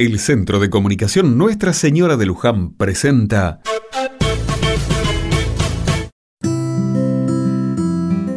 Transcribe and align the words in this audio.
El 0.00 0.20
Centro 0.20 0.60
de 0.60 0.70
Comunicación 0.70 1.36
Nuestra 1.36 1.72
Señora 1.72 2.16
de 2.16 2.24
Luján 2.24 2.70
presenta 2.74 3.60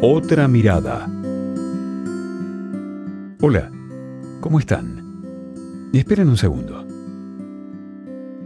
Otra 0.01 0.47
mirada. 0.47 1.07
Hola, 3.41 3.71
¿cómo 4.39 4.57
están? 4.57 5.21
Esperen 5.93 6.29
un 6.29 6.37
segundo. 6.37 6.83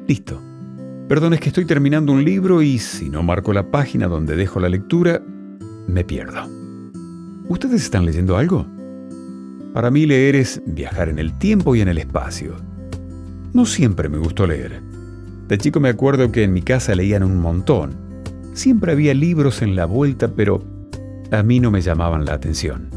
Listo. 0.09 0.41
Perdón, 1.07 1.35
es 1.35 1.39
que 1.39 1.47
estoy 1.47 1.63
terminando 1.63 2.11
un 2.11 2.25
libro 2.25 2.61
y 2.61 2.79
si 2.79 3.09
no 3.09 3.23
marco 3.23 3.53
la 3.53 3.71
página 3.71 4.09
donde 4.09 4.35
dejo 4.35 4.59
la 4.59 4.67
lectura, 4.67 5.23
me 5.87 6.03
pierdo. 6.03 6.49
¿Ustedes 7.47 7.81
están 7.81 8.05
leyendo 8.05 8.35
algo? 8.35 8.67
Para 9.73 9.89
mí 9.89 10.05
leer 10.05 10.35
es 10.35 10.61
viajar 10.65 11.07
en 11.07 11.17
el 11.17 11.37
tiempo 11.37 11.77
y 11.77 11.79
en 11.79 11.87
el 11.87 11.97
espacio. 11.97 12.74
No 13.55 13.65
siempre 13.65 14.09
me 14.09 14.17
gustó 14.17 14.45
leer. 14.45 14.81
De 15.47 15.57
chico 15.57 15.79
me 15.79 15.87
acuerdo 15.87 16.29
que 16.29 16.43
en 16.43 16.51
mi 16.51 16.61
casa 16.61 16.93
leían 16.93 17.23
un 17.23 17.37
montón. 17.37 17.95
Siempre 18.51 18.91
había 18.91 19.13
libros 19.13 19.61
en 19.61 19.77
la 19.77 19.85
vuelta, 19.85 20.27
pero 20.27 20.61
a 21.31 21.41
mí 21.41 21.61
no 21.61 21.71
me 21.71 21.79
llamaban 21.79 22.25
la 22.25 22.33
atención. 22.33 22.89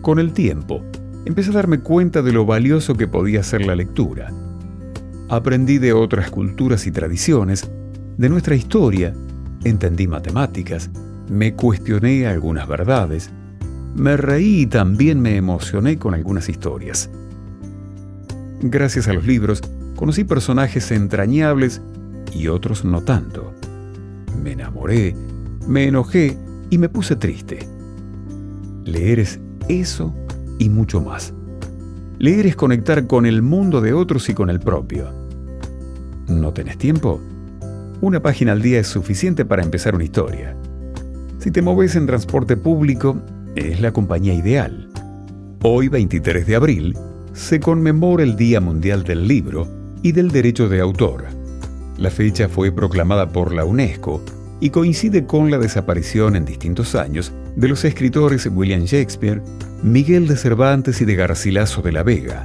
Con 0.00 0.20
el 0.20 0.32
tiempo, 0.32 0.84
empecé 1.24 1.50
a 1.50 1.54
darme 1.54 1.80
cuenta 1.80 2.22
de 2.22 2.30
lo 2.30 2.46
valioso 2.46 2.94
que 2.94 3.08
podía 3.08 3.42
ser 3.42 3.66
la 3.66 3.74
lectura. 3.74 4.32
Aprendí 5.28 5.78
de 5.78 5.92
otras 5.92 6.30
culturas 6.30 6.86
y 6.86 6.92
tradiciones, 6.92 7.68
de 8.16 8.28
nuestra 8.28 8.54
historia, 8.54 9.12
entendí 9.64 10.06
matemáticas, 10.06 10.88
me 11.28 11.54
cuestioné 11.54 12.28
algunas 12.28 12.68
verdades, 12.68 13.32
me 13.96 14.16
reí 14.16 14.60
y 14.60 14.66
también 14.66 15.20
me 15.20 15.34
emocioné 15.34 15.98
con 15.98 16.14
algunas 16.14 16.48
historias. 16.48 17.10
Gracias 18.60 19.06
a 19.06 19.12
los 19.12 19.24
libros, 19.24 19.62
conocí 19.94 20.24
personajes 20.24 20.90
entrañables 20.90 21.80
y 22.32 22.48
otros 22.48 22.84
no 22.84 23.02
tanto. 23.02 23.52
Me 24.42 24.52
enamoré, 24.52 25.14
me 25.68 25.86
enojé 25.86 26.36
y 26.68 26.78
me 26.78 26.88
puse 26.88 27.14
triste. 27.14 27.60
Leer 28.84 29.20
es 29.20 29.38
eso 29.68 30.12
y 30.58 30.68
mucho 30.70 31.00
más. 31.00 31.32
Leer 32.18 32.46
es 32.46 32.56
conectar 32.56 33.06
con 33.06 33.26
el 33.26 33.42
mundo 33.42 33.80
de 33.80 33.92
otros 33.92 34.28
y 34.28 34.34
con 34.34 34.50
el 34.50 34.58
propio. 34.58 35.12
¿No 36.26 36.52
tenés 36.52 36.78
tiempo? 36.78 37.20
Una 38.00 38.20
página 38.20 38.52
al 38.52 38.62
día 38.62 38.80
es 38.80 38.88
suficiente 38.88 39.44
para 39.44 39.62
empezar 39.62 39.94
una 39.94 40.04
historia. 40.04 40.56
Si 41.38 41.52
te 41.52 41.62
moves 41.62 41.94
en 41.94 42.06
transporte 42.06 42.56
público, 42.56 43.22
es 43.54 43.80
la 43.80 43.92
compañía 43.92 44.34
ideal. 44.34 44.88
Hoy, 45.62 45.88
23 45.88 46.46
de 46.46 46.56
abril, 46.56 46.96
se 47.38 47.60
conmemora 47.60 48.24
el 48.24 48.36
Día 48.36 48.60
Mundial 48.60 49.04
del 49.04 49.28
Libro 49.28 49.68
y 50.02 50.10
del 50.10 50.30
Derecho 50.32 50.68
de 50.68 50.80
Autor. 50.80 51.24
La 51.96 52.10
fecha 52.10 52.48
fue 52.48 52.72
proclamada 52.72 53.30
por 53.30 53.54
la 53.54 53.64
UNESCO 53.64 54.20
y 54.58 54.70
coincide 54.70 55.24
con 55.24 55.48
la 55.48 55.58
desaparición 55.58 56.34
en 56.34 56.44
distintos 56.44 56.96
años 56.96 57.32
de 57.54 57.68
los 57.68 57.84
escritores 57.84 58.50
William 58.52 58.82
Shakespeare, 58.82 59.40
Miguel 59.84 60.26
de 60.26 60.36
Cervantes 60.36 61.00
y 61.00 61.04
de 61.04 61.14
Garcilaso 61.14 61.80
de 61.80 61.92
la 61.92 62.02
Vega. 62.02 62.44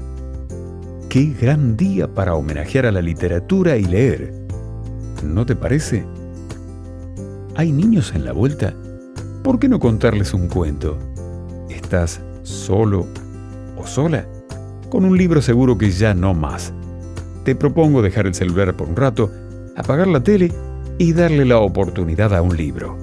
Qué 1.10 1.34
gran 1.42 1.76
día 1.76 2.08
para 2.08 2.36
homenajear 2.36 2.86
a 2.86 2.92
la 2.92 3.02
literatura 3.02 3.78
y 3.78 3.86
leer. 3.86 4.32
¿No 5.24 5.44
te 5.44 5.56
parece? 5.56 6.06
¿Hay 7.56 7.72
niños 7.72 8.14
en 8.14 8.26
la 8.26 8.32
vuelta? 8.32 8.76
¿Por 9.44 9.58
qué 9.58 9.68
no 9.68 9.80
contarles 9.80 10.36
un 10.36 10.48
cuento? 10.48 11.00
¿Estás 11.68 12.22
solo 12.44 13.08
o 13.76 13.88
sola? 13.88 14.28
Con 14.94 15.06
un 15.06 15.18
libro 15.18 15.42
seguro 15.42 15.76
que 15.76 15.90
ya 15.90 16.14
no 16.14 16.36
más. 16.36 16.72
Te 17.46 17.56
propongo 17.56 18.04
dejar 18.04 18.28
el 18.28 18.36
celular 18.36 18.78
por 18.78 18.88
un 18.90 18.96
rato, 18.96 19.32
apagar 19.76 20.06
la 20.06 20.22
tele 20.22 20.52
y 21.00 21.14
darle 21.14 21.46
la 21.46 21.58
oportunidad 21.58 22.32
a 22.36 22.44
un 22.44 22.56
libro. 22.56 22.96